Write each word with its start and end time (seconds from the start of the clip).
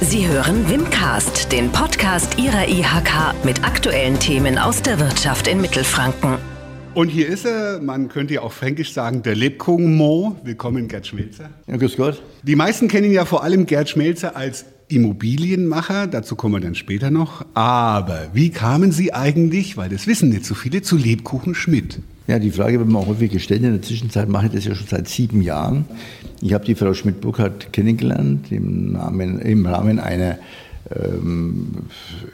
Sie 0.00 0.26
hören 0.26 0.68
Wimcast, 0.68 1.50
den 1.52 1.70
Podcast 1.70 2.38
Ihrer 2.38 2.68
IHK 2.68 3.44
mit 3.44 3.64
aktuellen 3.64 4.18
Themen 4.18 4.58
aus 4.58 4.82
der 4.82 4.98
Wirtschaft 4.98 5.46
in 5.46 5.60
Mittelfranken. 5.60 6.36
Und 6.94 7.08
hier 7.08 7.28
ist 7.28 7.46
er, 7.46 7.80
man 7.80 8.08
könnte 8.08 8.34
ja 8.34 8.42
auch 8.42 8.52
fränkisch 8.52 8.92
sagen, 8.92 9.22
der 9.22 9.34
Lebkuchen-Mo. 9.34 10.36
Willkommen, 10.44 10.88
Gerd 10.88 11.06
Schmelzer. 11.06 11.50
Ja, 11.66 11.76
grüß 11.76 11.96
Gott. 11.96 12.22
Die 12.42 12.56
meisten 12.56 12.88
kennen 12.88 13.12
ja 13.12 13.24
vor 13.24 13.42
allem 13.44 13.66
Gerd 13.66 13.88
Schmelzer 13.88 14.36
als 14.36 14.66
Immobilienmacher, 14.88 16.06
dazu 16.06 16.36
kommen 16.36 16.54
wir 16.54 16.60
dann 16.60 16.74
später 16.74 17.10
noch. 17.10 17.44
Aber 17.54 18.28
wie 18.32 18.50
kamen 18.50 18.92
Sie 18.92 19.14
eigentlich, 19.14 19.76
weil 19.76 19.88
das 19.88 20.06
wissen 20.06 20.28
nicht 20.28 20.44
so 20.44 20.54
viele, 20.54 20.82
zu 20.82 20.96
Lebkuchen 20.96 21.54
Schmidt? 21.54 22.00
Ja, 22.26 22.38
die 22.38 22.50
Frage 22.50 22.78
wird 22.78 22.88
mir 22.88 22.98
auch 22.98 23.06
häufig 23.06 23.30
gestellt. 23.30 23.62
In 23.62 23.72
der 23.72 23.82
Zwischenzeit 23.82 24.28
mache 24.28 24.46
ich 24.46 24.52
das 24.52 24.64
ja 24.64 24.74
schon 24.74 24.86
seit 24.86 25.08
sieben 25.08 25.42
Jahren. 25.42 25.84
Ich 26.40 26.54
habe 26.54 26.64
die 26.64 26.74
Frau 26.74 26.94
Schmidt-Burkhardt 26.94 27.72
kennengelernt 27.72 28.50
im, 28.50 28.92
Namen, 28.92 29.38
im 29.40 29.66
Rahmen 29.66 29.98
einer 29.98 30.38
ähm, 30.90 31.72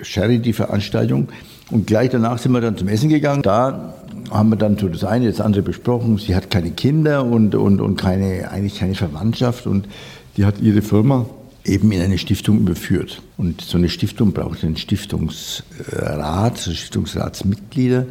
Charity-Veranstaltung. 0.02 1.28
Und 1.70 1.88
gleich 1.88 2.11
danach 2.11 2.38
sind 2.38 2.52
wir 2.52 2.61
dann 2.61 2.77
zum 2.77 2.87
Essen 2.87 3.09
gegangen. 3.09 3.42
Da 3.42 3.95
haben 4.30 4.50
wir 4.50 4.56
dann 4.56 4.78
so 4.78 4.88
das 4.88 5.02
eine, 5.02 5.27
das 5.27 5.41
andere 5.41 5.62
besprochen. 5.62 6.19
Sie 6.19 6.36
hat 6.36 6.50
keine 6.50 6.70
Kinder 6.70 7.25
und, 7.25 7.56
und, 7.56 7.80
und 7.80 7.97
keine, 7.97 8.50
eigentlich 8.50 8.78
keine 8.78 8.95
Verwandtschaft. 8.95 9.66
Und 9.66 9.88
die 10.36 10.45
hat 10.45 10.61
ihre 10.61 10.83
Firma 10.83 11.27
eben 11.64 11.91
in 11.91 12.00
eine 12.00 12.19
Stiftung 12.19 12.59
überführt. 12.59 13.22
Und 13.36 13.61
so 13.61 13.77
eine 13.77 13.88
Stiftung 13.88 14.33
braucht 14.33 14.62
einen 14.64 14.77
Stiftungsrat, 14.77 16.59
Stiftungsratsmitglieder. 16.59 18.06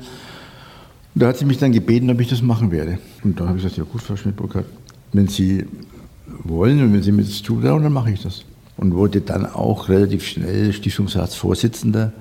Da 1.20 1.28
hat 1.28 1.38
sie 1.38 1.44
mich 1.44 1.58
dann 1.58 1.73
gebeten, 1.73 2.09
ob 2.09 2.22
ich 2.22 2.30
das 2.30 2.41
machen 2.41 2.72
werde. 2.72 2.98
Und 3.26 3.38
da 3.38 3.48
habe 3.48 3.58
ich 3.58 3.64
gesagt, 3.64 3.78
ja 3.78 3.84
gut, 3.84 4.02
Frau 4.02 4.16
Schmidt-Burkhardt, 4.16 4.68
wenn 5.12 5.28
Sie 5.28 5.66
wollen 6.45 6.82
und 6.82 6.94
wenn 6.94 7.04
Sie 7.04 7.12
mir 7.12 7.23
das 7.23 7.44
zutrauen, 7.44 7.84
dann 7.84 7.92
mache 7.92 8.12
ich 8.12 8.23
das. 8.23 8.45
Und 8.78 8.95
wurde 8.95 9.20
dann 9.20 9.45
auch 9.45 9.90
relativ 9.90 10.26
schnell 10.26 10.72
Stiftungsratsvorsitzender. 10.72 12.14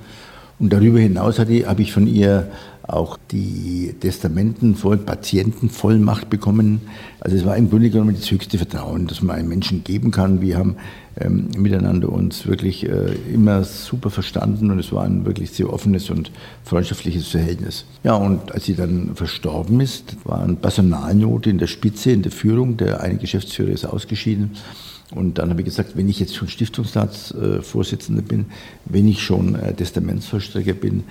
Und 0.59 0.73
darüber 0.73 0.99
hinaus 0.99 1.39
hatte, 1.39 1.65
habe 1.69 1.81
ich 1.81 1.93
von 1.93 2.09
ihr 2.09 2.51
auch 2.89 3.19
die 3.31 3.95
Testamentenvoll, 4.01 4.97
Patientenvollmacht 4.97 6.31
bekommen. 6.31 6.81
Also 7.21 7.37
es 7.37 7.45
war 7.45 7.57
im 7.57 7.69
Grunde 7.69 7.91
genommen 7.91 8.17
das 8.19 8.31
höchste 8.31 8.57
Vertrauen, 8.57 9.07
das 9.07 9.21
man 9.21 9.37
einem 9.37 9.51
Menschen 9.51 9.85
geben 9.85 10.11
kann. 10.11 10.41
Wir 10.41 10.57
haben 10.57 10.77
ähm, 11.21 11.49
miteinander 11.57 12.11
uns 12.11 12.47
wirklich 12.47 12.89
äh, 12.89 13.15
immer 13.33 13.63
super 13.65 14.09
verstanden 14.09 14.71
und 14.71 14.79
es 14.79 14.91
war 14.91 15.05
ein 15.05 15.27
wirklich 15.27 15.51
sehr 15.51 15.71
offenes 15.71 16.09
und 16.09 16.31
freundschaftliches 16.65 17.29
Verhältnis. 17.29 17.85
Ja, 18.05 18.15
und 18.15 18.53
als 18.53 18.65
sie 18.65 18.75
dann 18.75 19.15
verstorben 19.15 19.81
ist, 19.81 20.17
war 20.25 20.41
eine 20.43 20.55
Personalnote 20.55 21.51
in 21.51 21.59
der 21.59 21.67
Spitze, 21.67 22.13
in 22.13 22.23
der 22.23 22.33
Führung. 22.33 22.79
Der 22.79 23.03
eine 23.03 23.19
Geschäftsführer 23.19 23.71
ist 23.71 23.85
ausgeschieden. 23.85 24.53
Und 25.15 25.39
dann 25.39 25.49
habe 25.51 25.63
ich 25.63 25.65
gesagt, 25.65 25.97
wenn 25.97 26.09
ich 26.09 26.21
jetzt 26.21 26.37
schon 26.37 26.49
Stiftungsratsvorsitzender 26.49 28.23
bin, 28.23 28.47
wenn 28.85 29.09
ich 29.09 29.23
schon 29.23 29.55
äh, 29.55 29.73
Testamentsvollstrecker 29.73 30.75
bin, 30.75 31.05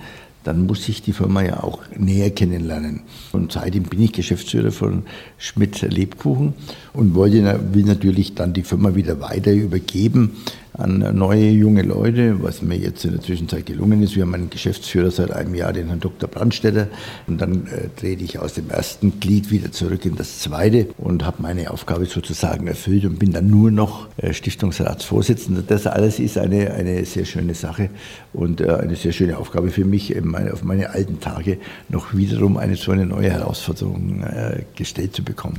dann 0.48 0.64
muss 0.64 0.88
ich 0.88 1.02
die 1.02 1.12
Firma 1.12 1.42
ja 1.42 1.62
auch 1.62 1.80
näher 1.94 2.30
kennenlernen. 2.30 3.02
Und 3.32 3.52
seitdem 3.52 3.82
bin 3.82 4.00
ich 4.00 4.12
Geschäftsführer 4.12 4.72
von 4.72 5.02
Schmidt 5.36 5.82
Lebkuchen 5.82 6.54
und 6.94 7.14
wollte, 7.14 7.60
will 7.74 7.84
natürlich 7.84 8.34
dann 8.34 8.54
die 8.54 8.62
Firma 8.62 8.94
wieder 8.94 9.20
weiter 9.20 9.52
übergeben 9.52 10.38
an 10.78 11.16
neue 11.16 11.50
junge 11.50 11.82
Leute, 11.82 12.40
was 12.40 12.62
mir 12.62 12.76
jetzt 12.76 13.04
in 13.04 13.10
der 13.10 13.20
Zwischenzeit 13.20 13.66
gelungen 13.66 14.00
ist. 14.00 14.14
Wir 14.14 14.22
haben 14.22 14.34
einen 14.34 14.48
Geschäftsführer 14.48 15.10
seit 15.10 15.32
einem 15.32 15.54
Jahr, 15.56 15.72
den 15.72 15.88
Herrn 15.88 15.98
Dr. 15.98 16.28
Brandstätter. 16.28 16.86
Und 17.26 17.40
dann 17.40 17.66
äh, 18.02 18.08
ich 18.08 18.38
aus 18.38 18.54
dem 18.54 18.70
ersten 18.70 19.18
Glied 19.18 19.50
wieder 19.50 19.72
zurück 19.72 20.04
in 20.04 20.14
das 20.14 20.38
zweite 20.38 20.86
und 20.96 21.24
habe 21.26 21.42
meine 21.42 21.72
Aufgabe 21.72 22.06
sozusagen 22.06 22.68
erfüllt 22.68 23.04
und 23.04 23.18
bin 23.18 23.32
dann 23.32 23.50
nur 23.50 23.72
noch 23.72 24.06
äh, 24.18 24.32
Stiftungsratsvorsitzender. 24.32 25.62
Das 25.66 25.88
alles 25.88 26.20
ist 26.20 26.38
eine, 26.38 26.72
eine 26.72 27.04
sehr 27.04 27.24
schöne 27.24 27.54
Sache 27.54 27.90
und 28.32 28.60
äh, 28.60 28.70
eine 28.70 28.94
sehr 28.94 29.12
schöne 29.12 29.36
Aufgabe 29.36 29.70
für 29.70 29.84
mich, 29.84 30.14
meine, 30.22 30.52
auf 30.52 30.62
meine 30.62 30.90
alten 30.90 31.18
Tage 31.18 31.58
noch 31.88 32.14
wiederum 32.14 32.56
eine 32.56 32.76
so 32.76 32.92
eine 32.92 33.04
neue 33.04 33.30
Herausforderung 33.30 34.22
äh, 34.22 34.62
gestellt 34.76 35.12
zu 35.14 35.24
bekommen. 35.24 35.58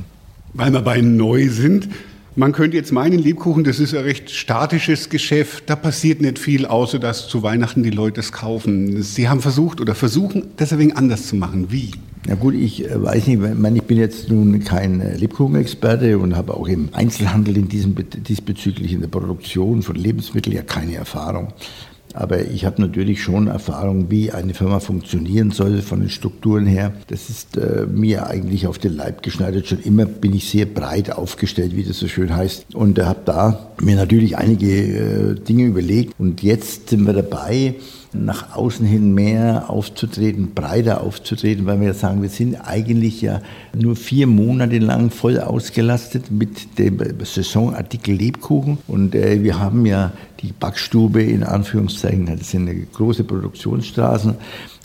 Weil 0.54 0.72
wir 0.72 0.80
bei 0.80 1.02
neu 1.02 1.48
sind, 1.48 1.88
man 2.36 2.52
könnte 2.52 2.76
jetzt 2.76 2.92
meinen, 2.92 3.18
Lebkuchen, 3.18 3.64
das 3.64 3.80
ist 3.80 3.94
ein 3.94 4.04
recht 4.04 4.30
statisches 4.30 5.08
Geschäft. 5.08 5.64
Da 5.66 5.76
passiert 5.76 6.20
nicht 6.20 6.38
viel, 6.38 6.66
außer 6.66 6.98
dass 6.98 7.28
zu 7.28 7.42
Weihnachten 7.42 7.82
die 7.82 7.90
Leute 7.90 8.20
es 8.20 8.32
kaufen. 8.32 9.02
Sie 9.02 9.28
haben 9.28 9.40
versucht 9.40 9.80
oder 9.80 9.94
versuchen, 9.94 10.44
das 10.56 10.72
ein 10.72 10.78
wenig 10.78 10.96
anders 10.96 11.26
zu 11.26 11.36
machen. 11.36 11.70
Wie? 11.70 11.90
Ja 12.28 12.34
gut, 12.34 12.54
ich 12.54 12.84
äh, 12.84 13.02
weiß 13.02 13.26
nicht, 13.26 13.42
ich 13.42 13.82
bin 13.82 13.98
jetzt 13.98 14.28
nun 14.28 14.62
kein 14.62 15.00
äh, 15.00 15.16
Lebkuchenexperte 15.16 16.18
und 16.18 16.36
habe 16.36 16.54
auch 16.54 16.68
im 16.68 16.90
Einzelhandel 16.92 17.56
in 17.56 17.68
diesem, 17.68 17.96
diesbezüglich 17.96 18.92
in 18.92 19.00
der 19.00 19.08
Produktion 19.08 19.82
von 19.82 19.96
Lebensmitteln 19.96 20.54
ja 20.54 20.62
keine 20.62 20.96
Erfahrung. 20.96 21.52
Aber 22.14 22.44
ich 22.46 22.64
habe 22.64 22.80
natürlich 22.80 23.22
schon 23.22 23.46
Erfahrung, 23.46 24.10
wie 24.10 24.32
eine 24.32 24.54
Firma 24.54 24.80
funktionieren 24.80 25.50
soll 25.50 25.82
von 25.82 26.00
den 26.00 26.10
Strukturen 26.10 26.66
her. 26.66 26.92
Das 27.08 27.30
ist 27.30 27.56
äh, 27.56 27.86
mir 27.86 28.26
eigentlich 28.26 28.66
auf 28.66 28.78
den 28.78 28.96
Leib 28.96 29.22
geschneidert. 29.22 29.66
Schon 29.66 29.80
immer 29.80 30.06
bin 30.06 30.34
ich 30.34 30.48
sehr 30.48 30.66
breit 30.66 31.12
aufgestellt, 31.12 31.76
wie 31.76 31.84
das 31.84 31.98
so 31.98 32.08
schön 32.08 32.34
heißt. 32.34 32.74
Und 32.74 32.98
äh, 32.98 33.04
habe 33.04 33.20
da 33.24 33.70
mir 33.80 33.96
natürlich 33.96 34.36
einige 34.36 34.70
äh, 34.70 35.34
Dinge 35.34 35.64
überlegt. 35.64 36.14
Und 36.18 36.42
jetzt 36.42 36.90
sind 36.90 37.06
wir 37.06 37.12
dabei, 37.12 37.74
nach 38.12 38.56
außen 38.56 38.84
hin 38.84 39.14
mehr 39.14 39.70
aufzutreten, 39.70 40.52
breiter 40.54 41.02
aufzutreten, 41.02 41.66
weil 41.66 41.80
wir 41.80 41.88
ja 41.88 41.94
sagen, 41.94 42.22
wir 42.22 42.28
sind 42.28 42.56
eigentlich 42.56 43.20
ja 43.20 43.40
nur 43.74 43.94
vier 43.94 44.26
Monate 44.26 44.78
lang 44.78 45.10
voll 45.10 45.38
ausgelastet 45.38 46.30
mit 46.30 46.78
dem 46.78 46.98
Saisonartikel 47.22 48.14
Lebkuchen. 48.14 48.78
Und 48.88 49.14
äh, 49.14 49.42
wir 49.42 49.60
haben 49.60 49.86
ja 49.86 50.12
die 50.40 50.52
Backstube 50.52 51.22
in 51.22 51.44
Anführungszeichen, 51.44 52.26
das 52.26 52.50
sind 52.50 52.92
große 52.92 53.24
Produktionsstraßen, 53.24 54.34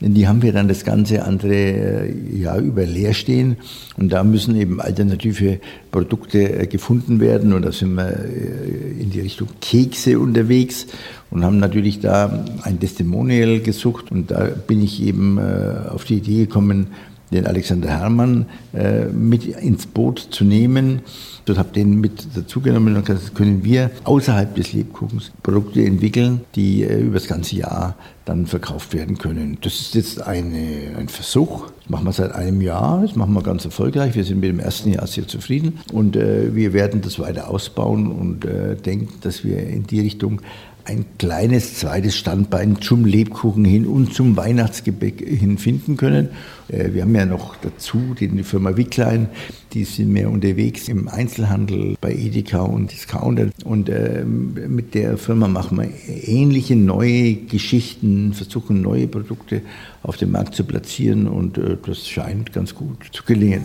die 0.02 0.28
haben 0.28 0.42
wir 0.42 0.52
dann 0.52 0.68
das 0.68 0.84
ganze 0.84 1.24
andere 1.24 1.56
äh, 1.56 2.38
Jahr 2.38 2.60
über 2.60 2.86
leer 2.86 3.14
stehen. 3.14 3.58
Und 3.98 4.10
da 4.12 4.24
müssen 4.24 4.56
eben 4.56 4.82
alternative 4.82 5.60
Produkte 5.92 6.60
äh, 6.60 6.68
gefunden 6.68 7.22
werden. 7.22 7.54
Und 7.54 7.64
da 7.64 7.72
sind 7.72 7.96
wir 7.96 8.10
äh, 8.10 9.02
in 9.02 9.10
Richtung 9.26 9.50
Kekse 9.60 10.20
unterwegs 10.20 10.88
und 11.32 11.44
haben 11.44 11.60
natürlich 11.60 12.00
da 12.00 12.46
ein 12.62 12.80
Testimonial 12.80 13.60
gesucht 13.60 14.12
und 14.12 14.32
da 14.32 14.46
bin 14.46 14.82
ich 14.82 15.02
eben 15.04 15.40
auf 15.40 16.06
die 16.06 16.18
Idee 16.18 16.46
gekommen, 16.46 16.88
den 17.36 17.46
Alexander 17.48 17.90
Herrmann 17.90 18.46
äh, 18.74 19.06
mit 19.06 19.46
ins 19.46 19.86
Boot 19.86 20.28
zu 20.32 20.44
nehmen. 20.44 21.02
Ich 21.48 21.58
habe 21.58 21.70
den 21.72 22.00
mit 22.02 22.36
dazugenommen 22.36 22.96
und 22.96 23.06
gesagt, 23.06 23.36
können 23.36 23.64
wir 23.64 23.92
außerhalb 24.04 24.56
des 24.56 24.74
Lebkuchens 24.74 25.32
Produkte 25.44 25.86
entwickeln, 25.86 26.42
die 26.56 26.84
äh, 26.84 27.02
über 27.02 27.16
das 27.16 27.28
ganze 27.28 27.58
Jahr 27.58 27.96
dann 28.26 28.48
verkauft 28.48 28.94
werden 28.96 29.20
können. 29.20 29.60
Das 29.62 29.74
ist 29.76 29.94
jetzt 29.94 30.22
eine, 30.22 30.96
ein 30.98 31.08
Versuch. 31.08 31.68
Das 31.82 31.90
machen 31.90 32.06
wir 32.06 32.14
seit 32.14 32.34
einem 32.34 32.62
Jahr. 32.62 33.02
Das 33.04 33.16
machen 33.16 33.34
wir 33.34 33.44
ganz 33.44 33.64
erfolgreich. 33.66 34.16
Wir 34.16 34.24
sind 34.24 34.40
mit 34.40 34.50
dem 34.50 34.60
ersten 34.60 34.92
Jahr 34.92 35.06
sehr 35.06 35.28
zufrieden 35.28 35.78
und 35.94 36.16
äh, 36.16 36.56
wir 36.56 36.74
werden 36.74 37.02
das 37.02 37.20
weiter 37.20 37.50
ausbauen 37.50 38.08
und 38.08 38.46
äh, 38.46 38.76
denken, 38.76 39.14
dass 39.22 39.44
wir 39.44 39.60
in 39.60 39.86
die 39.86 40.00
Richtung 40.00 40.42
ein 40.86 41.06
kleines 41.18 41.80
zweites 41.80 42.16
Standbein 42.16 42.80
zum 42.80 43.06
Lebkuchen 43.06 43.66
hin 43.66 43.88
und 43.88 44.14
zum 44.14 44.38
Weihnachtsgebäck 44.38 45.20
hin 45.28 45.58
finden 45.58 45.98
können. 45.98 46.30
Äh, 46.68 46.94
wir 46.94 47.02
haben 47.02 47.16
ja 47.16 47.26
noch 47.26 47.56
dazu 47.56 48.16
die 48.20 48.44
Firma 48.44 48.78
Wicklein, 48.78 49.30
die 49.74 49.84
sind 49.84 50.12
mehr 50.12 50.30
unterwegs 50.30 50.88
im 50.88 51.08
Einzelhandel 51.08 51.96
bei 52.00 52.14
Edeka 52.14 52.62
und 52.62 52.92
Discounter. 52.92 53.50
Und 53.64 53.90
äh, 53.90 54.24
mit 54.24 54.94
der 54.94 55.18
Firma 55.18 55.48
machen 55.48 55.78
wir 55.78 55.90
ähnliche 56.28 56.76
neue 56.76 57.34
Geschichten, 57.34 58.34
versuchen 58.34 58.82
neue 58.82 59.08
Produkte 59.08 59.62
auf 60.04 60.18
dem 60.18 60.32
Markt 60.32 60.56
zu 60.56 60.64
platzieren 60.64 61.28
und 61.28 61.58
äh, 61.58 61.78
das 61.84 62.08
scheint 62.08 62.54
ganz 62.54 62.76
gut 62.76 63.10
zu 63.12 63.24
gelingen. 63.24 63.64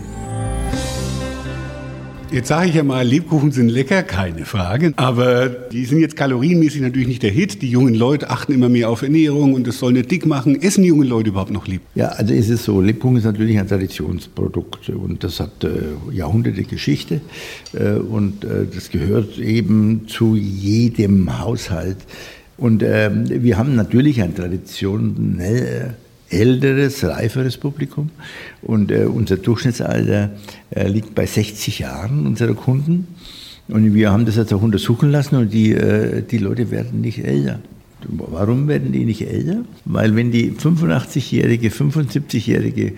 Jetzt 2.32 2.46
sage 2.46 2.68
ich 2.68 2.76
ja 2.76 2.84
mal, 2.84 3.04
Lebkuchen 3.04 3.50
sind 3.50 3.70
lecker, 3.70 4.04
keine 4.04 4.44
Frage. 4.44 4.92
Aber 4.94 5.48
die 5.48 5.84
sind 5.84 5.98
jetzt 5.98 6.16
kalorienmäßig 6.16 6.80
natürlich 6.80 7.09
nicht 7.09 7.24
der 7.24 7.32
Hit. 7.32 7.60
Die 7.60 7.68
jungen 7.68 7.94
Leute 7.94 8.30
achten 8.30 8.53
immer 8.53 8.68
mehr 8.68 8.88
auf 8.88 9.03
Ernährung 9.03 9.53
und 9.53 9.66
das 9.66 9.80
soll 9.80 9.94
nicht 9.94 10.12
dick 10.12 10.27
machen. 10.27 10.62
Essen 10.62 10.84
junge 10.84 11.06
Leute 11.06 11.30
überhaupt 11.30 11.50
noch 11.50 11.66
lieb? 11.66 11.80
Ja, 11.97 12.10
also 12.10 12.32
ist 12.32 12.48
es 12.48 12.62
so. 12.62 12.80
Lebkuchen 12.80 13.16
ist 13.16 13.24
natürlich 13.24 13.59
ein 13.59 13.66
Traditionsprodukt 13.66 14.91
und 14.91 15.24
das 15.24 15.41
hat 15.41 15.65
äh, 15.65 15.71
Jahrhunderte 16.12 16.62
Geschichte 16.62 17.21
äh, 17.72 17.94
und 17.94 18.44
äh, 18.44 18.66
das 18.72 18.91
gehört 18.91 19.36
eben 19.38 20.06
zu 20.06 20.36
jedem 20.36 21.41
Haushalt. 21.41 21.98
Und 22.56 22.84
ähm, 22.84 23.24
wir 23.28 23.59
haben 23.59 23.74
natürlich 23.74 24.22
eine 24.22 24.34
traditionell 24.34 25.97
älteres, 26.30 27.04
reiferes 27.04 27.56
Publikum. 27.56 28.10
Und 28.62 28.91
äh, 28.91 29.04
unser 29.04 29.36
Durchschnittsalter 29.36 30.30
äh, 30.71 30.88
liegt 30.88 31.15
bei 31.15 31.27
60 31.27 31.80
Jahren 31.80 32.27
unserer 32.27 32.54
Kunden. 32.54 33.09
Und 33.68 33.94
wir 33.94 34.10
haben 34.10 34.27
das 34.27 34.36
jetzt 34.36 34.53
auch 34.53 34.62
untersuchen 34.62 35.10
lassen 35.10 35.36
und 35.36 35.53
die, 35.53 35.72
äh, 35.72 36.22
die 36.22 36.38
Leute 36.38 36.71
werden 36.71 37.00
nicht 37.00 37.24
älter. 37.24 37.60
Warum 38.09 38.66
werden 38.66 38.92
die 38.92 39.04
nicht 39.04 39.22
älter? 39.22 39.65
Weil 39.84 40.16
wenn 40.16 40.32
die 40.32 40.53
85-jährige, 40.53 41.68
75-jährige 41.68 42.94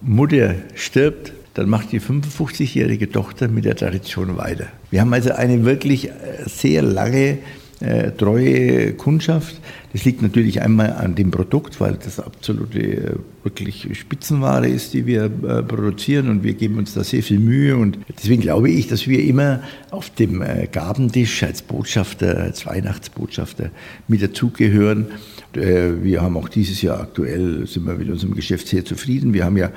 Mutter 0.00 0.56
stirbt, 0.74 1.32
dann 1.54 1.68
macht 1.68 1.92
die 1.92 2.00
55-jährige 2.00 3.10
Tochter 3.10 3.48
mit 3.48 3.64
der 3.64 3.76
Tradition 3.76 4.36
weiter. 4.36 4.66
Wir 4.90 5.00
haben 5.00 5.12
also 5.12 5.32
eine 5.32 5.64
wirklich 5.64 6.08
äh, 6.08 6.12
sehr 6.46 6.82
lange 6.82 7.38
äh, 7.80 8.10
treue 8.12 8.92
Kundschaft. 8.92 9.56
Das 9.92 10.04
liegt 10.04 10.22
natürlich 10.22 10.60
einmal 10.60 10.92
an 10.92 11.14
dem 11.14 11.30
Produkt, 11.30 11.80
weil 11.80 11.94
das 11.94 12.20
absolute 12.20 12.78
äh, 12.78 13.14
wirklich 13.42 13.88
Spitzenware 13.98 14.68
ist, 14.68 14.92
die 14.92 15.06
wir 15.06 15.24
äh, 15.24 15.62
produzieren 15.62 16.28
und 16.28 16.44
wir 16.44 16.52
geben 16.52 16.78
uns 16.78 16.94
da 16.94 17.02
sehr 17.02 17.22
viel 17.22 17.38
Mühe 17.38 17.76
und 17.76 17.98
deswegen 18.16 18.42
glaube 18.42 18.70
ich, 18.70 18.88
dass 18.88 19.08
wir 19.08 19.24
immer 19.24 19.62
auf 19.90 20.10
dem 20.10 20.42
äh, 20.42 20.68
Gabentisch 20.70 21.42
als 21.42 21.62
Botschafter, 21.62 22.38
als 22.38 22.66
Weihnachtsbotschafter 22.66 23.70
mit 24.08 24.22
dazugehören. 24.22 25.06
Äh, 25.54 26.02
wir 26.02 26.20
haben 26.20 26.36
auch 26.36 26.48
dieses 26.48 26.82
Jahr 26.82 27.00
aktuell, 27.00 27.66
sind 27.66 27.86
wir 27.86 27.94
mit 27.94 28.10
unserem 28.10 28.34
Geschäft 28.34 28.68
sehr 28.68 28.84
zufrieden. 28.84 29.32
Wir 29.32 29.44
haben 29.44 29.56
ja 29.56 29.70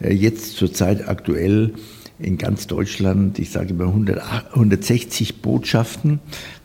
jetzt 0.00 0.56
zurzeit 0.56 1.08
aktuell 1.08 1.74
in 2.18 2.36
ganz 2.38 2.66
Deutschland, 2.66 3.38
ich 3.38 3.50
sage 3.50 3.74
100, 3.78 4.52
160 4.54 5.40
Botschaften 5.40 6.20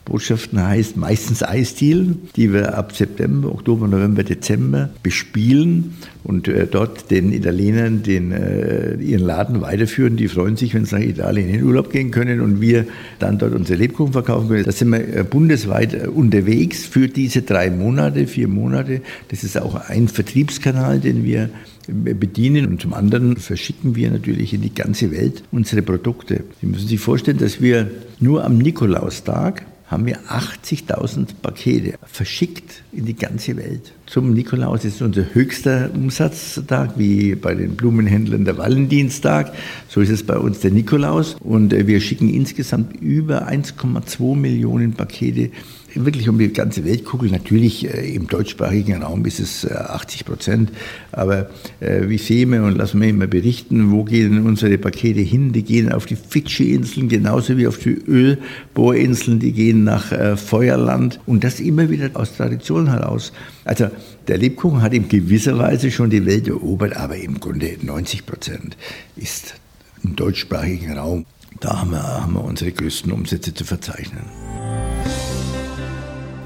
Botschaften 0.09 0.61
heißt 0.65 0.97
meistens 0.97 1.43
Eisdielen, 1.43 2.29
die 2.35 2.51
wir 2.51 2.77
ab 2.77 2.95
September, 2.95 3.51
Oktober, 3.51 3.87
November, 3.87 4.23
Dezember 4.23 4.89
bespielen 5.03 5.93
und 6.23 6.47
äh, 6.47 6.65
dort 6.65 7.11
den 7.11 7.31
Italienern 7.31 8.01
den, 8.01 8.31
äh, 8.31 8.95
ihren 8.95 9.23
Laden 9.23 9.61
weiterführen. 9.61 10.17
Die 10.17 10.27
freuen 10.27 10.57
sich, 10.57 10.73
wenn 10.73 10.85
sie 10.85 10.95
nach 10.95 11.03
Italien 11.03 11.49
in 11.49 11.63
Urlaub 11.63 11.91
gehen 11.91 12.09
können 12.09 12.41
und 12.41 12.59
wir 12.59 12.85
dann 13.19 13.37
dort 13.37 13.53
unsere 13.53 13.77
Lebkuchen 13.77 14.13
verkaufen 14.13 14.49
können. 14.49 14.63
Da 14.63 14.71
sind 14.71 14.89
wir 14.89 14.99
äh, 14.99 15.23
bundesweit 15.23 15.93
äh, 15.93 16.07
unterwegs 16.07 16.85
für 16.85 17.07
diese 17.07 17.43
drei 17.43 17.69
Monate, 17.69 18.25
vier 18.25 18.47
Monate. 18.47 19.01
Das 19.29 19.43
ist 19.43 19.61
auch 19.61 19.75
ein 19.75 20.07
Vertriebskanal, 20.07 20.99
den 20.99 21.23
wir 21.23 21.51
äh, 21.87 22.13
bedienen 22.15 22.65
und 22.65 22.81
zum 22.81 22.93
anderen 22.95 23.37
verschicken 23.37 23.95
wir 23.95 24.09
natürlich 24.09 24.55
in 24.55 24.61
die 24.61 24.73
ganze 24.73 25.11
Welt 25.11 25.43
unsere 25.51 25.83
Produkte. 25.83 26.43
Sie 26.61 26.67
müssen 26.67 26.87
sich 26.87 26.99
vorstellen, 26.99 27.37
dass 27.37 27.61
wir 27.61 27.91
nur 28.19 28.43
am 28.43 28.57
Nikolaustag 28.57 29.65
haben 29.89 30.05
wir 30.05 30.19
80.000 30.21 31.35
Pakete 31.41 31.97
verschickt 32.03 32.83
in 32.91 33.05
die 33.05 33.15
ganze 33.15 33.57
Welt. 33.57 33.91
Zum 34.09 34.33
Nikolaus 34.33 34.85
ist 34.85 35.03
unser 35.03 35.35
höchster 35.35 35.91
Umsatztag, 35.93 36.97
wie 36.97 37.35
bei 37.35 37.53
den 37.53 37.75
Blumenhändlern 37.75 38.43
der 38.43 38.57
Valentinstag. 38.57 39.53
So 39.87 40.01
ist 40.01 40.09
es 40.09 40.23
bei 40.23 40.35
uns 40.35 40.61
der 40.61 40.71
Nikolaus. 40.71 41.35
Und 41.41 41.73
äh, 41.73 41.85
wir 41.85 42.01
schicken 42.01 42.27
insgesamt 42.27 42.99
über 43.01 43.47
1,2 43.47 44.35
Millionen 44.35 44.93
Pakete 44.93 45.51
wirklich 45.95 46.29
um 46.29 46.37
die 46.37 46.51
ganze 46.51 46.85
Weltkugel. 46.85 47.31
Natürlich 47.31 47.87
äh, 47.87 48.13
im 48.13 48.27
deutschsprachigen 48.27 49.01
Raum 49.01 49.25
ist 49.25 49.39
es 49.39 49.63
äh, 49.63 49.73
80 49.73 50.25
Prozent, 50.25 50.71
aber 51.11 51.49
äh, 51.79 52.07
wie 52.07 52.17
sehen 52.17 52.51
wir 52.51 52.63
und 52.63 52.77
lassen 52.77 53.01
wir 53.01 53.09
immer 53.09 53.27
berichten, 53.27 53.91
wo 53.91 54.03
gehen 54.03 54.45
unsere 54.45 54.77
Pakete 54.77 55.21
hin? 55.21 55.51
Die 55.51 55.63
gehen 55.63 55.91
auf 55.91 56.05
die 56.05 56.15
Fidschi-Inseln 56.15 57.09
genauso 57.09 57.57
wie 57.57 57.67
auf 57.67 57.77
die 57.77 57.97
Ölbohrinseln, 58.07 59.39
die 59.39 59.51
gehen 59.51 59.83
nach 59.83 60.11
äh, 60.11 60.37
Feuerland 60.37 61.19
und 61.25 61.43
das 61.43 61.59
immer 61.59 61.89
wieder 61.89 62.09
aus 62.13 62.35
Tradition 62.35 62.89
heraus. 62.89 63.31
Also 63.65 63.87
der 64.27 64.37
Lebkuchen 64.37 64.81
hat 64.81 64.93
in 64.93 65.07
gewisser 65.09 65.57
Weise 65.57 65.91
schon 65.91 66.09
die 66.09 66.25
Welt 66.25 66.47
erobert, 66.47 66.95
aber 66.95 67.17
im 67.17 67.39
Grunde 67.39 67.77
90 67.81 68.25
Prozent 68.25 68.77
ist 69.15 69.55
im 70.03 70.15
deutschsprachigen 70.15 70.97
Raum. 70.97 71.25
Da 71.59 71.81
haben 71.81 71.91
wir, 71.91 72.03
haben 72.03 72.33
wir 72.33 72.43
unsere 72.43 72.71
größten 72.71 73.11
Umsätze 73.11 73.53
zu 73.53 73.65
verzeichnen. 73.65 74.23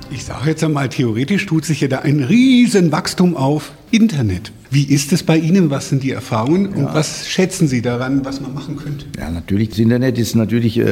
Ich 0.09 0.25
sage 0.25 0.50
jetzt 0.50 0.63
einmal, 0.63 0.89
theoretisch 0.89 1.45
tut 1.45 1.65
sich 1.65 1.81
ja 1.81 1.88
da 1.88 2.00
ein 2.00 2.23
Riesenwachstum 2.23 3.35
auf 3.35 3.71
Internet. 3.91 4.51
Wie 4.74 4.86
ist 4.86 5.14
es 5.14 5.22
bei 5.22 5.38
Ihnen? 5.38 5.70
Was 5.70 5.90
sind 5.90 6.02
die 6.02 6.10
Erfahrungen 6.10 6.66
und 6.74 6.86
ja. 6.86 6.96
was 6.96 7.28
schätzen 7.28 7.68
Sie 7.68 7.84
daran, 7.84 8.25
was 8.25 8.42
man 8.42 8.56
machen 8.56 8.75
könnte? 8.75 9.06
Ja, 9.20 9.30
natürlich. 9.30 9.70
Das 9.70 9.78
Internet 9.78 10.18
ist 10.18 10.36
natürlich 10.36 10.80
äh, 10.80 10.86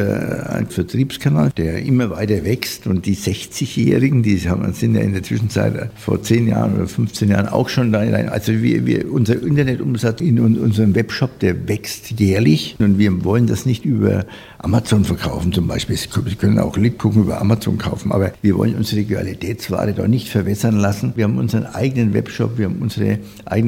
ein 0.49 0.67
Vertriebskanal, 0.67 1.49
der 1.57 1.81
immer 1.81 2.11
weiter 2.11 2.45
wächst 2.45 2.85
und 2.85 3.07
die 3.07 3.15
60-Jährigen, 3.15 4.21
die 4.21 4.37
sind 4.37 4.93
ja 4.93 5.01
in 5.01 5.13
der 5.13 5.23
Zwischenzeit 5.23 5.75
äh, 5.75 5.87
vor 5.95 6.21
10 6.21 6.47
Jahren 6.47 6.75
oder 6.75 6.87
15 6.87 7.29
Jahren 7.29 7.47
auch 7.47 7.69
schon 7.69 7.91
da. 7.91 8.01
Also 8.01 8.51
wir, 8.61 8.85
wir, 8.85 9.11
unser 9.11 9.41
Internetumsatz 9.41 10.21
in 10.21 10.39
unserem 10.39 10.93
Webshop, 10.93 11.39
der 11.39 11.67
wächst 11.67 12.19
jährlich 12.19 12.75
und 12.77 12.99
wir 12.99 13.23
wollen 13.23 13.47
das 13.47 13.65
nicht 13.65 13.83
über 13.83 14.27
Amazon 14.59 15.05
verkaufen 15.05 15.51
zum 15.53 15.65
Beispiel. 15.65 15.97
Sie 15.97 16.35
können 16.35 16.59
auch 16.59 16.77
Lebkuchen 16.77 17.23
über 17.23 17.41
Amazon 17.41 17.79
kaufen, 17.79 18.11
aber 18.11 18.31
wir 18.43 18.55
wollen 18.57 18.75
unsere 18.75 19.03
Qualitätsware 19.03 19.93
da 19.93 20.07
nicht 20.07 20.29
verwässern 20.29 20.77
lassen. 20.77 21.13
Wir 21.15 21.23
haben 21.23 21.39
unseren 21.39 21.65
eigenen 21.65 22.13
Webshop, 22.13 22.59
wir 22.59 22.65
haben 22.65 22.77
unsere 22.79 23.17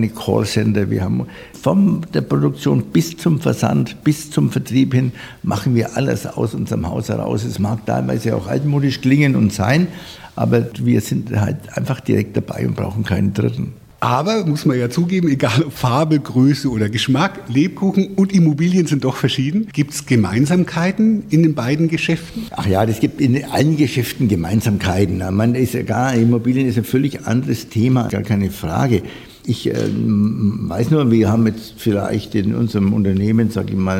eigene 0.03 0.09
Callcenter, 0.09 0.89
wir 0.89 1.03
haben 1.03 1.27
von 1.59 2.05
der 2.13 2.21
Produktion 2.21 2.83
bis 2.83 3.17
zum 3.17 3.39
Versand, 3.39 4.03
bis 4.03 4.29
zum 4.31 4.51
Vertrieb 4.51 4.93
hin, 4.93 5.11
machen 5.43 5.75
wir 5.75 5.95
alles 5.95 6.25
aus 6.25 6.53
unserem 6.53 6.87
Haus 6.87 7.09
heraus. 7.09 7.43
Es 7.43 7.59
mag 7.59 7.85
teilweise 7.85 8.35
auch 8.35 8.47
altmodisch 8.47 9.01
klingen 9.01 9.35
und 9.35 9.53
sein, 9.53 9.87
aber 10.35 10.65
wir 10.79 11.01
sind 11.01 11.31
halt 11.39 11.57
einfach 11.77 11.99
direkt 11.99 12.35
dabei 12.35 12.67
und 12.67 12.75
brauchen 12.75 13.03
keinen 13.03 13.33
Dritten. 13.33 13.73
Aber, 14.01 14.45
muss 14.45 14.65
man 14.65 14.77
ja 14.77 14.89
zugeben, 14.89 15.29
egal 15.29 15.63
ob 15.63 15.71
Farbe, 15.71 16.19
Größe 16.19 16.69
oder 16.69 16.89
Geschmack, 16.89 17.39
Lebkuchen 17.47 18.15
und 18.15 18.33
Immobilien 18.33 18.85
sind 18.85 19.05
doch 19.05 19.15
verschieden. 19.15 19.69
Gibt 19.71 19.93
es 19.93 20.05
Gemeinsamkeiten 20.05 21.23
in 21.29 21.41
den 21.41 21.53
beiden 21.53 21.87
Geschäften? 21.87 22.47
Ach 22.51 22.65
ja, 22.65 22.83
es 22.83 22.99
gibt 22.99 23.21
in 23.21 23.45
allen 23.45 23.77
Geschäften 23.77 24.27
Gemeinsamkeiten. 24.27 25.23
Man 25.33 25.55
ist 25.55 25.73
ja 25.73 25.83
gar, 25.83 26.13
Immobilien 26.15 26.67
ist 26.67 26.77
ein 26.77 26.83
völlig 26.83 27.25
anderes 27.25 27.69
Thema, 27.69 28.09
gar 28.09 28.23
keine 28.23 28.51
Frage. 28.51 29.03
Ich 29.45 29.69
äh, 29.69 29.75
weiß 29.75 30.91
nur, 30.91 31.11
wir 31.11 31.29
haben 31.29 31.47
jetzt 31.47 31.73
vielleicht 31.77 32.33
in 32.35 32.55
unserem 32.55 32.93
Unternehmen, 32.93 33.49
sage 33.49 33.71
ich 33.71 33.77
mal, 33.77 33.99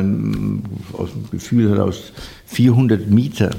aus 0.94 1.10
dem 1.12 1.30
Gefühl 1.30 1.70
heraus 1.70 2.12
400 2.46 3.10
Mieter, 3.10 3.50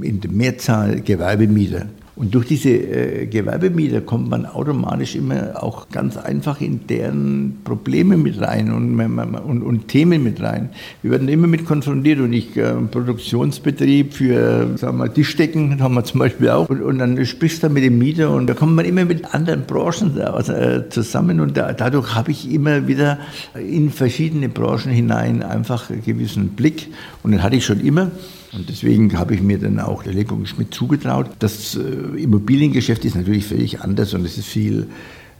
in 0.00 0.20
der 0.20 0.30
Mehrzahl 0.30 1.00
Gewerbemieter. 1.00 1.86
Und 2.18 2.34
durch 2.34 2.46
diese 2.46 2.70
äh, 2.70 3.26
Gewerbemieter 3.26 4.00
kommt 4.00 4.28
man 4.28 4.44
automatisch 4.44 5.14
immer 5.14 5.62
auch 5.62 5.88
ganz 5.88 6.16
einfach 6.16 6.60
in 6.60 6.84
deren 6.88 7.58
Probleme 7.62 8.16
mit 8.16 8.40
rein 8.40 8.72
und, 8.72 9.00
und, 9.00 9.62
und 9.62 9.86
Themen 9.86 10.24
mit 10.24 10.42
rein. 10.42 10.70
Wir 11.02 11.12
werden 11.12 11.28
immer 11.28 11.46
mit 11.46 11.64
konfrontiert 11.64 12.18
und 12.18 12.32
ich, 12.32 12.56
äh, 12.56 12.74
Produktionsbetrieb 12.74 14.14
für, 14.14 14.76
sagen 14.76 14.98
wir, 14.98 15.14
Tischdecken 15.14 15.80
haben 15.80 15.94
wir 15.94 16.02
zum 16.02 16.18
Beispiel 16.18 16.48
auch. 16.50 16.68
Und, 16.68 16.82
und 16.82 16.98
dann 16.98 17.24
sprichst 17.24 17.62
du 17.62 17.68
mit 17.68 17.84
dem 17.84 17.98
Mieter 17.98 18.32
und 18.32 18.48
da 18.48 18.54
kommt 18.54 18.74
man 18.74 18.84
immer 18.84 19.04
mit 19.04 19.32
anderen 19.32 19.62
Branchen 19.64 20.18
äh, 20.18 20.88
zusammen 20.88 21.38
und 21.38 21.56
da, 21.56 21.72
dadurch 21.72 22.16
habe 22.16 22.32
ich 22.32 22.52
immer 22.52 22.88
wieder 22.88 23.18
in 23.54 23.90
verschiedene 23.90 24.48
Branchen 24.48 24.90
hinein 24.90 25.44
einfach 25.44 25.88
einen 25.88 26.02
gewissen 26.02 26.48
Blick 26.48 26.88
und 27.22 27.30
den 27.30 27.44
hatte 27.44 27.54
ich 27.54 27.64
schon 27.64 27.78
immer. 27.78 28.10
Und 28.52 28.68
deswegen 28.68 29.18
habe 29.18 29.34
ich 29.34 29.42
mir 29.42 29.58
dann 29.58 29.78
auch 29.78 30.02
der 30.02 30.14
Lenkung 30.14 30.46
Schmidt 30.46 30.72
zugetraut. 30.72 31.30
Das 31.38 31.76
äh, 31.76 32.22
Immobiliengeschäft 32.22 33.04
ist 33.04 33.14
natürlich 33.14 33.46
völlig 33.46 33.80
anders 33.80 34.14
und 34.14 34.24
es 34.24 34.38
ist 34.38 34.46
viel, 34.46 34.88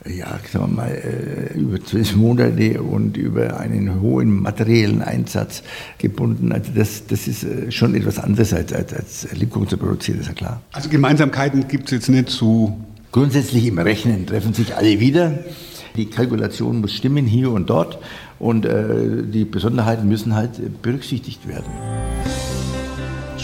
äh, 0.05 0.19
ja, 0.19 0.39
sagen 0.53 0.73
wir 0.73 0.77
mal, 0.77 0.91
äh, 0.91 1.59
über 1.59 1.83
zwölf 1.83 2.15
Monate 2.17 2.83
und 2.83 3.17
über 3.17 3.59
einen 3.59 4.03
hohen 4.03 4.43
materiellen 4.43 5.01
Einsatz 5.01 5.63
gebunden. 5.97 6.53
Also 6.53 6.71
das, 6.75 7.07
das 7.07 7.27
ist 7.27 7.47
schon 7.71 7.95
etwas 7.95 8.19
anderes 8.19 8.53
als, 8.53 8.73
als, 8.75 8.93
als 8.93 9.29
Lebkuchen 9.33 9.69
zu 9.69 9.79
produzieren, 9.79 10.21
ist 10.21 10.29
ja 10.29 10.35
klar. 10.35 10.61
Also 10.73 10.91
Gemeinsamkeiten 10.91 11.67
gibt 11.67 11.87
es 11.87 11.93
jetzt 11.93 12.09
nicht 12.11 12.29
so? 12.29 12.77
Grundsätzlich 13.11 13.65
im 13.65 13.79
Rechnen 13.79 14.27
treffen 14.27 14.53
sich 14.53 14.77
alle 14.77 15.01
wieder. 15.01 15.39
Die 15.97 16.07
Kalkulation 16.07 16.83
muss 16.83 16.93
stimmen 16.93 17.25
hier 17.25 17.51
und 17.51 17.71
dort 17.71 17.99
und 18.39 18.67
äh, 18.67 19.23
die 19.25 19.47
Besonderheiten 19.47 20.07
müssen 20.09 20.35
halt 20.35 20.83
berücksichtigt 20.83 21.49
werden. 21.49 21.73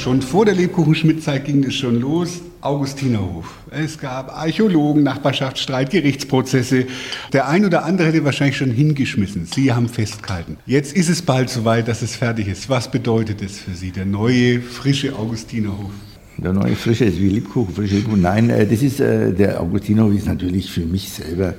Schon 0.05 0.21
vor 0.21 0.45
der 0.45 0.55
Lebkuchenschmidt-Zeit 0.55 1.47
ging 1.47 1.65
es 1.65 1.77
schon 1.77 1.99
los. 1.99 2.43
Augustinerhof. 2.61 3.47
Es 3.71 3.99
gab 3.99 4.37
Archäologen, 4.37 5.03
Nachbarschaftsstreit, 5.03 5.89
Gerichtsprozesse. 5.89 6.85
Der 7.33 7.49
ein 7.49 7.65
oder 7.65 7.87
andere 7.87 8.09
hätte 8.09 8.23
wahrscheinlich 8.23 8.59
schon 8.59 8.71
hingeschmissen. 8.71 9.47
Sie 9.47 9.73
haben 9.73 9.89
festgehalten. 9.89 10.59
Jetzt 10.67 10.95
ist 10.95 11.09
es 11.09 11.23
bald 11.23 11.49
soweit, 11.49 11.89
dass 11.89 12.03
es 12.03 12.17
fertig 12.17 12.49
ist. 12.49 12.69
Was 12.69 12.91
bedeutet 12.91 13.41
es 13.41 13.59
für 13.59 13.71
Sie, 13.71 13.93
der 13.93 14.05
neue, 14.05 14.61
frische 14.61 15.17
Augustinerhof? 15.17 15.93
Der 16.37 16.53
neue 16.53 16.77
Frische 16.77 17.07
ist 17.07 17.19
wie 17.19 17.31
Liebkuchen, 17.31 17.75
frische 17.75 17.95
Liebkuchen. 17.95 18.21
Nein, 18.21 18.51
äh, 18.51 18.67
das 18.67 18.83
ist, 18.83 19.01
äh, 19.01 19.33
der 19.33 19.59
Augustinerhof 19.63 20.13
ist 20.13 20.27
natürlich 20.27 20.71
für 20.71 20.85
mich 20.85 21.09
selber 21.09 21.55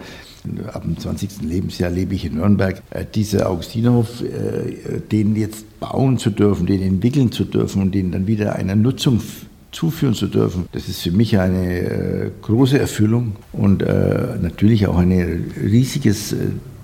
ab 0.72 0.84
dem 0.84 0.98
20. 0.98 1.42
Lebensjahr 1.42 1.90
lebe 1.90 2.16
ich 2.16 2.26
in 2.26 2.36
Nürnberg. 2.36 2.82
Äh, 2.92 3.06
dieser 3.14 3.50
Augustinerhof, 3.50 4.22
äh, 4.22 5.00
den 5.12 5.36
jetzt 5.36 5.80
bauen 5.80 6.18
zu 6.18 6.30
dürfen, 6.30 6.66
den 6.66 6.82
entwickeln 6.82 7.32
zu 7.32 7.46
dürfen 7.46 7.82
und 7.82 7.94
den 7.94 8.12
dann 8.12 8.28
wieder 8.28 8.56
einer 8.56 8.76
Nutzung 8.76 9.22
zuführen 9.72 10.14
zu 10.14 10.28
dürfen, 10.28 10.68
das 10.72 10.88
ist 10.88 11.02
für 11.02 11.12
mich 11.12 11.38
eine 11.38 11.80
äh, 11.80 12.32
große 12.42 12.80
Erfüllung 12.80 13.36
und 13.52 13.84
natürlich 14.42 14.88
auch 14.88 14.98
ein 14.98 15.12
riesiges 15.62 16.34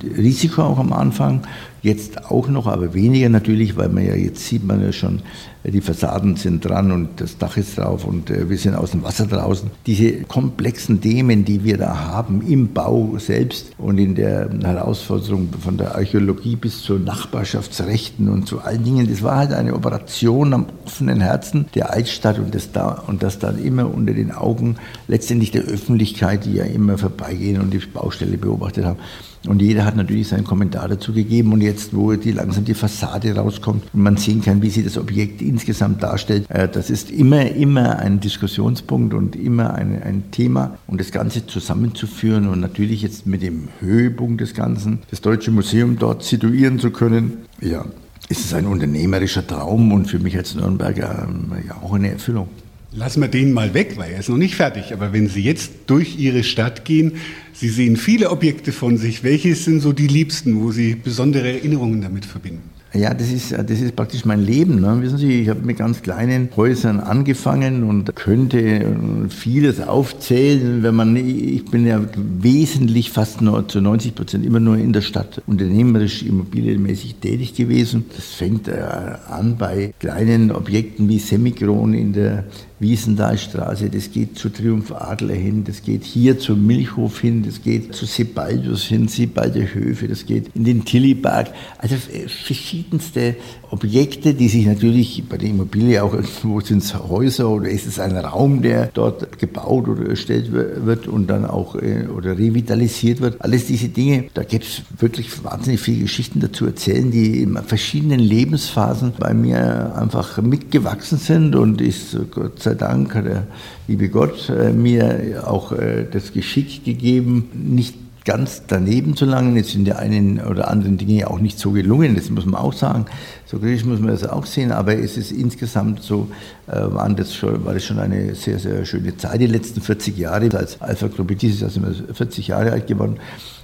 Risiko 0.03 0.63
auch 0.63 0.79
am 0.79 0.93
Anfang. 0.93 1.41
Jetzt 1.83 2.25
auch 2.29 2.47
noch, 2.47 2.67
aber 2.67 2.93
weniger 2.93 3.29
natürlich, 3.29 3.75
weil 3.75 3.89
man 3.89 4.05
ja 4.05 4.13
jetzt 4.13 4.45
sieht 4.45 4.63
man 4.63 4.83
ja 4.83 4.91
schon, 4.91 5.23
die 5.63 5.81
Fassaden 5.81 6.35
sind 6.35 6.63
dran 6.63 6.91
und 6.91 7.09
das 7.21 7.39
Dach 7.39 7.57
ist 7.57 7.77
drauf 7.77 8.05
und 8.05 8.29
äh, 8.29 8.49
wir 8.49 8.57
sind 8.57 8.75
aus 8.75 8.91
dem 8.91 9.03
Wasser 9.03 9.25
draußen. 9.25 9.69
Diese 9.87 10.21
komplexen 10.23 11.01
Themen, 11.01 11.43
die 11.43 11.63
wir 11.63 11.77
da 11.77 11.97
haben 12.07 12.43
im 12.47 12.73
Bau 12.73 13.15
selbst 13.17 13.71
und 13.79 13.97
in 13.97 14.13
der 14.13 14.49
Herausforderung 14.61 15.49
von 15.59 15.77
der 15.77 15.95
Archäologie 15.95 16.55
bis 16.55 16.83
zu 16.83 16.99
Nachbarschaftsrechten 16.99 18.29
und 18.29 18.47
zu 18.47 18.61
allen 18.61 18.83
Dingen, 18.83 19.09
das 19.09 19.23
war 19.23 19.37
halt 19.37 19.53
eine 19.53 19.73
Operation 19.73 20.53
am 20.53 20.65
offenen 20.85 21.21
Herzen 21.21 21.65
der 21.73 21.91
Altstadt 21.91 22.37
und 22.37 22.53
das 22.53 22.71
da 22.71 23.03
und 23.07 23.23
das 23.23 23.39
dann 23.39 23.63
immer 23.63 23.91
unter 23.91 24.13
den 24.13 24.31
Augen 24.31 24.77
letztendlich 25.07 25.49
der 25.49 25.63
Öffentlichkeit, 25.63 26.45
die 26.45 26.53
ja 26.53 26.65
immer 26.65 26.99
vorbeigehen 26.99 27.59
und 27.59 27.71
die 27.71 27.79
Baustelle 27.79 28.37
beobachtet 28.37 28.85
haben. 28.85 28.99
Und 29.47 29.61
jeder 29.61 29.85
hat 29.85 29.95
natürlich 29.95 30.27
seinen 30.27 30.43
Kommentar 30.43 30.87
dazu 30.87 31.13
gegeben. 31.13 31.53
Und 31.53 31.61
jetzt, 31.61 31.95
wo 31.95 32.13
die 32.13 32.31
langsam 32.31 32.65
die 32.65 32.73
Fassade 32.73 33.35
rauskommt 33.35 33.85
und 33.93 34.03
man 34.03 34.17
sehen 34.17 34.41
kann, 34.41 34.61
wie 34.61 34.69
sich 34.69 34.83
das 34.83 34.97
Objekt 34.97 35.41
insgesamt 35.41 36.03
darstellt, 36.03 36.45
äh, 36.49 36.67
das 36.67 36.89
ist 36.89 37.09
immer, 37.11 37.49
immer 37.51 37.97
ein 37.99 38.19
Diskussionspunkt 38.19 39.13
und 39.13 39.35
immer 39.35 39.73
ein, 39.73 40.01
ein 40.01 40.31
Thema. 40.31 40.77
Und 40.87 40.99
das 40.99 41.11
Ganze 41.11 41.47
zusammenzuführen 41.47 42.47
und 42.47 42.59
natürlich 42.59 43.01
jetzt 43.01 43.25
mit 43.25 43.41
dem 43.41 43.69
Höhepunkt 43.79 44.41
des 44.41 44.53
Ganzen, 44.53 44.99
das 45.09 45.21
Deutsche 45.21 45.51
Museum 45.51 45.97
dort 45.97 46.23
situieren 46.23 46.79
zu 46.79 46.91
können, 46.91 47.45
ja, 47.59 47.85
ist 48.29 48.45
es 48.45 48.53
ein 48.53 48.65
unternehmerischer 48.65 49.45
Traum 49.45 49.91
und 49.91 50.05
für 50.05 50.19
mich 50.19 50.37
als 50.37 50.55
Nürnberger 50.55 51.27
ähm, 51.27 51.51
ja 51.67 51.75
auch 51.81 51.93
eine 51.93 52.11
Erfüllung. 52.11 52.47
Lassen 52.93 53.21
wir 53.21 53.29
den 53.29 53.53
mal 53.53 53.73
weg, 53.73 53.93
weil 53.95 54.11
er 54.11 54.19
ist 54.19 54.27
noch 54.27 54.37
nicht 54.37 54.55
fertig. 54.55 54.91
Aber 54.93 55.13
wenn 55.13 55.29
Sie 55.29 55.41
jetzt 55.41 55.71
durch 55.87 56.19
Ihre 56.19 56.43
Stadt 56.43 56.83
gehen, 56.83 57.13
Sie 57.53 57.69
sehen 57.69 57.95
viele 57.95 58.31
Objekte 58.31 58.73
von 58.73 58.97
sich. 58.97 59.23
Welche 59.23 59.55
sind 59.55 59.79
so 59.79 59.93
die 59.93 60.07
liebsten, 60.07 60.61
wo 60.61 60.71
Sie 60.71 60.95
besondere 60.95 61.53
Erinnerungen 61.53 62.01
damit 62.01 62.25
verbinden? 62.25 62.69
Ja, 62.93 63.13
das 63.13 63.31
ist, 63.31 63.53
das 63.53 63.79
ist 63.79 63.95
praktisch 63.95 64.25
mein 64.25 64.41
Leben. 64.41 64.81
Ne? 64.81 65.01
Wissen 65.01 65.17
Sie, 65.17 65.41
ich 65.41 65.47
habe 65.47 65.61
mit 65.61 65.77
ganz 65.77 66.01
kleinen 66.01 66.49
Häusern 66.57 66.99
angefangen 66.99 67.83
und 67.83 68.13
könnte 68.17 68.97
vieles 69.29 69.79
aufzählen, 69.79 70.83
wenn 70.83 70.95
man, 70.95 71.15
ich 71.15 71.63
bin 71.63 71.87
ja 71.87 72.01
wesentlich 72.17 73.11
fast 73.11 73.41
nur 73.41 73.65
zu 73.69 73.79
90 73.79 74.13
Prozent 74.13 74.45
immer 74.45 74.59
nur 74.59 74.77
in 74.77 74.91
der 74.91 74.99
Stadt 74.99 75.41
unternehmerisch, 75.47 76.23
immobilienmäßig 76.23 77.15
tätig 77.15 77.53
gewesen. 77.53 78.07
Das 78.13 78.25
fängt 78.25 78.67
äh, 78.67 78.81
an 79.29 79.55
bei 79.57 79.93
kleinen 79.99 80.51
Objekten 80.51 81.07
wie 81.07 81.19
Semikron 81.19 81.93
in 81.93 82.11
der 82.11 82.43
Wiesenthalstraße, 82.81 83.89
das 83.89 84.11
geht 84.11 84.37
zu 84.37 84.49
Triumph 84.49 84.91
Adler 84.91 85.35
hin, 85.35 85.63
das 85.63 85.83
geht 85.83 86.03
hier 86.03 86.39
zum 86.39 86.65
Milchhof 86.65 87.19
hin, 87.19 87.43
das 87.43 87.61
geht 87.61 87.93
zu 87.93 88.05
Sebaldus 88.05 88.83
hin, 88.85 89.07
Sebalder 89.07 89.73
Höfe, 89.73 90.07
das 90.07 90.25
geht 90.25 90.47
in 90.55 90.63
den 90.63 90.83
Tillypark. 90.83 91.51
Also 91.77 91.95
verschiedenste 91.95 93.35
Objekte, 93.69 94.33
die 94.33 94.49
sich 94.49 94.65
natürlich 94.65 95.23
bei 95.29 95.37
der 95.37 95.49
Immobilie 95.49 96.03
auch 96.03 96.13
irgendwo 96.13 96.59
sind 96.59 96.83
es 96.83 96.93
Häuser 96.93 97.49
oder 97.49 97.69
ist 97.69 97.85
es 97.85 97.99
ein 97.99 98.17
Raum, 98.17 98.61
der 98.61 98.87
dort 98.93 99.37
gebaut 99.39 99.87
oder 99.87 100.09
erstellt 100.09 100.51
wird 100.51 101.07
und 101.07 101.27
dann 101.27 101.45
auch 101.45 101.75
äh, 101.75 102.07
oder 102.07 102.37
revitalisiert 102.37 103.21
wird. 103.21 103.41
Alles 103.41 103.67
diese 103.67 103.89
Dinge, 103.89 104.25
da 104.33 104.43
gibt 104.43 104.65
es 104.65 104.81
wirklich 104.99 105.43
wahnsinnig 105.43 105.79
viele 105.79 106.01
Geschichten 106.01 106.39
dazu 106.39 106.65
erzählen, 106.65 107.11
die 107.11 107.43
in 107.43 107.55
verschiedenen 107.57 108.19
Lebensphasen 108.19 109.13
bei 109.17 109.33
mir 109.33 109.95
einfach 109.95 110.41
mitgewachsen 110.41 111.17
sind 111.17 111.55
und 111.55 111.79
ist 111.79 112.17
Gott 112.31 112.61
sei 112.61 112.70
Dank 112.75 113.15
hat 113.15 113.25
der 113.25 113.43
liebe 113.87 114.09
Gott 114.09 114.49
äh, 114.49 114.71
mir 114.71 115.43
auch 115.45 115.71
äh, 115.71 116.05
das 116.09 116.33
Geschick 116.33 116.83
gegeben, 116.83 117.49
nicht 117.53 117.95
ganz 118.25 118.63
daneben 118.67 119.15
zu 119.15 119.25
langen. 119.25 119.55
Jetzt 119.55 119.71
sind 119.71 119.85
die 119.85 119.93
einen 119.93 120.39
oder 120.39 120.69
anderen 120.69 120.97
Dinge 120.97 121.13
ja 121.13 121.27
auch 121.27 121.39
nicht 121.39 121.57
so 121.57 121.71
gelungen, 121.71 122.15
das 122.15 122.29
muss 122.29 122.45
man 122.45 122.61
auch 122.61 122.73
sagen. 122.73 123.05
So 123.51 123.59
kritisch 123.59 123.83
muss 123.83 123.99
man 123.99 124.11
das 124.11 124.23
auch 124.23 124.45
sehen, 124.45 124.71
aber 124.71 124.97
es 124.97 125.17
ist 125.17 125.33
insgesamt 125.33 126.01
so, 126.01 126.29
äh, 126.67 126.71
waren 126.71 127.17
das 127.17 127.35
schon, 127.35 127.65
war 127.65 127.73
das 127.73 127.83
schon 127.83 127.99
eine 127.99 128.33
sehr, 128.33 128.57
sehr 128.57 128.85
schöne 128.85 129.17
Zeit, 129.17 129.41
die 129.41 129.47
letzten 129.47 129.81
40 129.81 130.17
Jahre. 130.17 130.49
Als 130.57 130.79
Alpha 130.79 131.09
Gruppe 131.09 131.35
dieses 131.35 131.59
Jahr 131.59 131.69
sind 131.69 131.85
wir 131.85 132.15
40 132.15 132.47
Jahre 132.47 132.71
alt 132.71 132.87
geworden. 132.87 133.17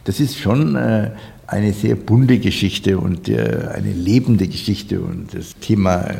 Das 0.03 0.19
ist 0.19 0.37
schon 0.37 0.75
äh, 0.75 1.11
eine 1.47 1.71
sehr 1.71 1.95
bunte 1.95 2.37
Geschichte 2.39 2.97
und 2.97 3.29
äh, 3.29 3.69
eine 3.73 3.93
lebende 3.93 4.49
Geschichte. 4.49 4.99
Und 4.99 5.33
das 5.33 5.55
Thema 5.61 6.01
äh, 6.01 6.15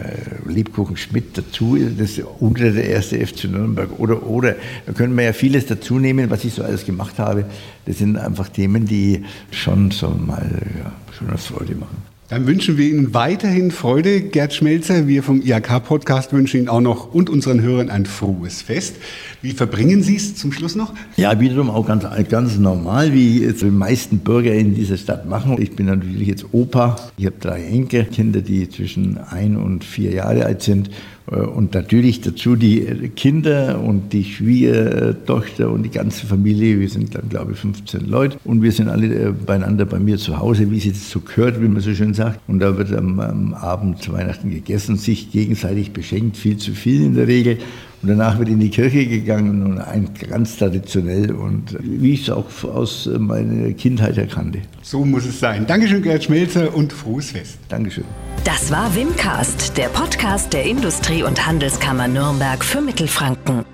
Lebkuchen 0.47 0.95
Schmidt 0.95 1.37
dazu, 1.37 1.77
das 1.97 2.21
unter 2.39 2.71
der 2.71 2.87
erste 2.87 3.19
FC 3.19 3.51
Nürnberg 3.51 3.99
oder 3.99 4.25
oder, 4.25 4.55
da 4.85 4.93
können 4.93 5.17
wir 5.17 5.25
ja 5.25 5.33
vieles 5.33 5.65
dazu 5.65 5.99
nehmen, 5.99 6.29
was 6.29 6.45
ich 6.45 6.53
so 6.53 6.63
alles 6.63 6.85
gemacht 6.85 7.19
habe. 7.19 7.43
Das 7.85 7.97
sind 7.97 8.15
einfach 8.15 8.47
Themen, 8.47 8.85
die 8.85 9.25
schon 9.51 9.91
so 9.91 10.07
mal 10.07 10.49
ja, 10.81 10.93
schon 11.17 11.27
eine 11.27 11.37
Freude 11.37 11.75
machen. 11.75 12.16
Dann 12.29 12.45
wünschen 12.45 12.77
wir 12.77 12.89
Ihnen 12.89 13.13
weiterhin 13.13 13.71
Freude, 13.71 14.19
Gerd 14.19 14.53
Schmelzer. 14.53 15.07
Wir 15.07 15.23
vom 15.23 15.41
IHK-Podcast 15.41 16.33
wünschen 16.33 16.57
Ihnen 16.57 16.67
auch 16.67 16.81
noch 16.81 17.13
und 17.13 17.29
unseren 17.29 17.61
Hörern 17.61 17.89
ein 17.89 18.05
frohes 18.05 18.61
Fest. 18.61 18.97
Wie 19.41 19.51
verbringen 19.51 20.03
Sie 20.03 20.17
es 20.17 20.35
zum 20.35 20.51
Schluss 20.51 20.75
noch? 20.75 20.93
Ja, 21.15 21.39
wiederum 21.39 21.69
auch 21.69 21.87
ganz, 21.87 22.03
ganz 22.27 22.57
normal, 22.57 23.13
wie 23.13 23.45
es 23.45 23.59
die 23.59 23.67
meisten 23.67 24.17
Bürger 24.19 24.53
in 24.53 24.75
dieser 24.75 24.97
Stadt 24.97 25.25
machen. 25.25 25.55
Ich 25.61 25.77
bin 25.77 25.85
natürlich 25.85 26.27
jetzt 26.27 26.47
Opa. 26.51 26.97
Ich 27.15 27.25
habe 27.27 27.37
drei 27.39 27.63
Enkelkinder, 27.63 28.41
die 28.41 28.67
zwischen 28.67 29.17
ein 29.17 29.55
und 29.55 29.85
vier 29.85 30.11
Jahre 30.11 30.47
alt 30.47 30.61
sind. 30.63 30.89
Äh, 31.31 31.35
und 31.35 31.73
natürlich 31.73 32.21
dazu 32.21 32.55
die 32.55 32.81
Kinder 33.15 33.79
und 33.81 34.13
die 34.13 34.23
Schwiegertochter 34.23 35.69
und 35.69 35.83
die 35.83 35.89
ganze 35.89 36.25
Familie. 36.25 36.79
Wir 36.79 36.89
sind 36.89 37.15
dann, 37.15 37.29
glaube 37.29 37.53
ich, 37.53 37.59
15 37.59 38.07
Leute. 38.07 38.37
Und 38.43 38.61
wir 38.61 38.71
sind 38.71 38.89
alle 38.89 39.07
äh, 39.07 39.31
beieinander 39.31 39.85
bei 39.85 39.99
mir 39.99 40.17
zu 40.17 40.39
Hause, 40.39 40.71
wie 40.71 40.77
es 40.77 40.85
jetzt 40.85 41.09
so 41.09 41.19
gehört, 41.19 41.61
wie 41.61 41.67
man 41.67 41.81
so 41.81 41.93
schön 41.93 42.13
sagt. 42.13 42.39
Und 42.47 42.59
da 42.59 42.77
wird 42.77 42.93
am, 42.93 43.19
am 43.19 43.53
Abend 43.53 44.11
Weihnachten 44.11 44.49
gegessen, 44.49 44.97
sich 44.97 45.31
gegenseitig 45.31 45.91
beschenkt, 45.91 46.37
viel 46.37 46.57
zu 46.57 46.71
viel 46.71 47.03
in 47.03 47.15
der 47.15 47.27
Regel. 47.27 47.57
Und 48.01 48.09
danach 48.09 48.37
wird 48.37 48.49
in 48.49 48.59
die 48.59 48.69
Kirche 48.69 49.07
gegangen 49.07 49.63
und 49.63 49.79
ein 49.79 50.09
ganz 50.29 50.57
traditionell 50.57 51.31
und 51.31 51.77
wie 51.81 52.13
ich 52.13 52.23
es 52.23 52.29
auch 52.29 52.45
aus 52.63 53.09
meiner 53.17 53.73
Kindheit 53.73 54.17
erkannte. 54.17 54.59
So 54.83 55.03
muss 55.03 55.25
es 55.25 55.39
sein. 55.39 55.65
Dankeschön, 55.65 56.03
Gerd 56.03 56.23
Schmelzer 56.23 56.73
und 56.75 56.93
frohes 56.93 57.31
Fest. 57.31 57.57
Dankeschön. 57.69 58.05
Das 58.43 58.71
war 58.71 58.95
Wimcast, 58.95 59.77
der 59.77 59.87
Podcast 59.87 60.53
der 60.53 60.65
Industrie- 60.65 61.23
und 61.23 61.45
Handelskammer 61.45 62.07
Nürnberg 62.07 62.63
für 62.63 62.81
Mittelfranken. 62.81 63.65